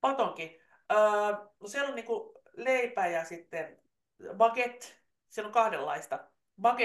[0.00, 0.60] Patonki?
[0.92, 0.98] Öö,
[1.60, 3.78] no siellä on niinku leipä ja sitten
[4.36, 4.86] baguette.
[5.28, 6.18] Siellä on kahdenlaista.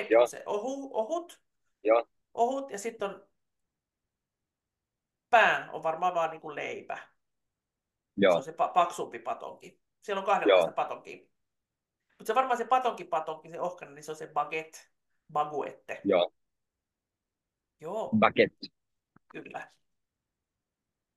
[0.10, 0.22] Joo.
[0.22, 1.42] on se ohu, ohut.
[1.84, 2.08] Joo.
[2.34, 3.28] Ohut ja sitten on
[5.30, 6.98] pää on varmaan vaan niinku leipä.
[8.18, 8.32] Joo.
[8.32, 9.82] Se on se pa- paksumpi patonki.
[10.02, 11.18] Siellä on kahdenlaista patonkia.
[12.08, 14.80] Mutta se varmaan se patonki patonki, se ohkana, niin se on se baguette,
[15.32, 16.02] baguette.
[16.04, 16.34] Joo.
[17.82, 18.10] Joo.
[18.20, 18.68] Baguette.
[19.32, 19.72] Kyllä.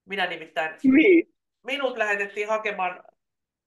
[0.05, 1.35] Minä nimittäin, niin.
[1.63, 3.05] minut lähetettiin hakemaan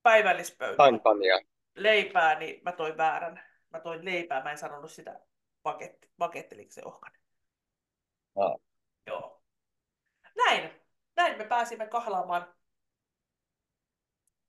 [0.04, 1.40] päivällispöytään Kampanja.
[1.76, 3.49] leipää, niin mä toin väärän.
[3.70, 5.20] Mä toin leipää, mä en sanonut sitä
[5.64, 7.22] paketti, paketteliko se ohkanen.
[8.36, 8.56] Ah.
[9.08, 9.42] Joo.
[10.36, 10.70] Näin.
[11.16, 12.56] Näin me pääsimme kahlaamaan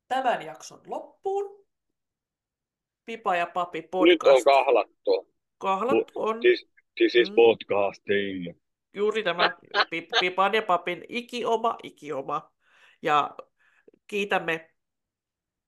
[0.09, 1.67] tämän jakson loppuun.
[3.05, 4.11] Pipa ja Papi podcast.
[4.11, 5.35] Nyt on kahlattu.
[5.59, 6.41] Kahlattu on.
[6.41, 7.35] This, this is mm.
[7.35, 8.59] podcasting.
[8.95, 9.57] Juuri tämä
[10.21, 12.53] Pipan ja Papin ikioma, ikioma.
[13.03, 13.31] Ja
[14.07, 14.71] kiitämme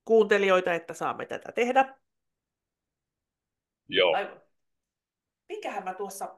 [0.05, 1.97] kuuntelijoita, että saamme tätä tehdä.
[3.87, 4.15] Joo.
[4.15, 4.41] Aivan.
[5.49, 6.25] Minkähän mä tuossa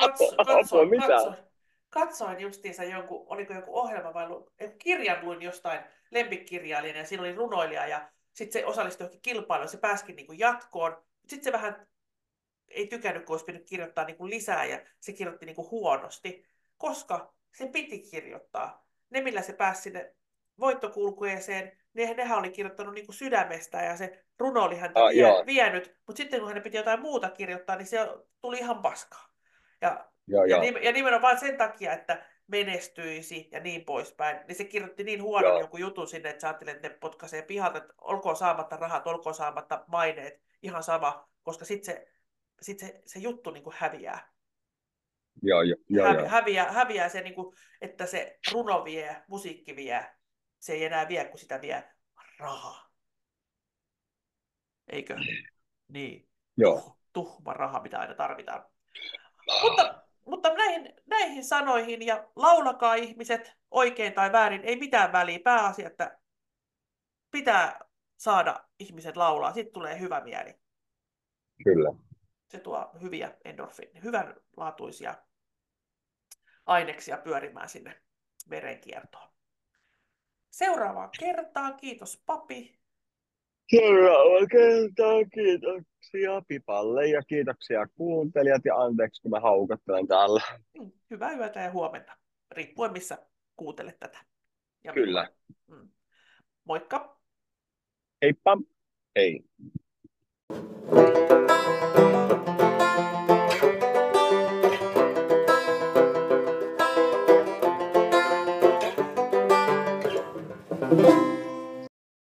[0.00, 1.36] katso, katsoin, katsoin,
[1.90, 4.26] katsoin justiinsa jonkun, oliko joku ohjelma vai
[4.78, 9.78] kirjan luin jostain lempikkirjailijana ja siinä oli runoilija ja sitten se osallistui johonkin kilpailuun, se
[9.78, 11.04] pääsikin niin kuin jatkoon.
[11.26, 11.86] Sitten se vähän
[12.68, 16.46] ei tykännyt, kun olisi pitänyt kirjoittaa niin kuin lisää ja se kirjoitti niin kuin huonosti,
[16.76, 18.86] koska se piti kirjoittaa.
[19.10, 20.14] Ne, millä se pääsi sinne
[20.58, 25.46] voittokulkueeseen, ne, nehän oli kirjoittanut niin kuin sydämestä ja se runo oli häntä ah, vie,
[25.46, 27.98] vienyt, mutta sitten kun hän piti jotain muuta kirjoittaa, niin se
[28.40, 29.28] tuli ihan paskaa.
[29.80, 30.78] Ja, joo, ja, joo.
[30.78, 35.60] ja nimenomaan sen takia, että menestyisi ja niin poispäin, niin se kirjoitti niin huonon joo.
[35.60, 39.34] joku jutun sinne, että sä ajattelet, että ne potkaisee pihalta, että olkoon saamatta rahat, olkoon
[39.34, 42.08] saamatta maineet, ihan sama, koska sitten se,
[42.60, 44.36] sit se, se juttu niin kuin häviää.
[45.42, 46.28] Joo, jo, jo, Hävi, joo.
[46.28, 50.06] Häviää, häviää se, niin kuin, että se runo vie, musiikki vie,
[50.58, 51.84] se ei enää vie, kun sitä vie
[52.38, 52.90] raha.
[54.88, 55.16] Eikö?
[55.88, 56.28] Niin.
[56.56, 56.80] Joo.
[56.80, 58.64] Tuh, tuhma raha, mitä aina tarvitaan.
[59.50, 59.62] Ah.
[59.62, 65.38] Mutta, mutta näihin, näihin sanoihin ja laulakaa ihmiset oikein tai väärin, ei mitään väliä.
[65.44, 66.18] Pääasia, että
[67.30, 67.80] pitää
[68.16, 70.54] saada ihmiset laulaa, sitten tulee hyvä mieli.
[71.64, 71.90] Kyllä.
[72.48, 75.14] Se tuo hyviä endorfiineja, hyvänlaatuisia
[76.66, 78.02] aineksia pyörimään sinne
[78.50, 79.35] verenkiertoon.
[80.56, 81.76] Seuraavaan kertaan.
[81.76, 82.78] Kiitos papi.
[83.70, 85.24] Seuraava kertaa.
[85.34, 90.42] Kiitoksia Pipalle ja kiitoksia kuuntelijat ja anteeksi kun mä haukattelen täällä.
[90.78, 92.16] Mm, hyvää yötä ja huomenta,
[92.50, 93.18] riippuen missä
[93.56, 94.18] kuuntelet tätä.
[94.84, 95.28] Ja Kyllä.
[95.66, 95.88] Mm.
[96.64, 97.20] Moikka.
[98.22, 98.56] Heippa.
[99.16, 99.44] Hei.
[100.94, 101.45] thank you